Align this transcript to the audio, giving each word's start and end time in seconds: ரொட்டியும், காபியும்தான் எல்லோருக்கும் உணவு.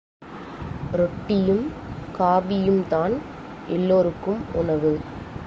ரொட்டியும், 0.93 1.71
காபியும்தான் 2.19 3.13
எல்லோருக்கும் 3.67 4.41
உணவு. 4.53 4.99